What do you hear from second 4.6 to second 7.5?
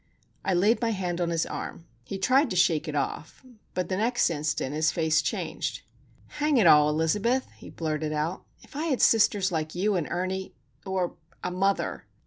his face changed. "Hang it all, Elizabeth!"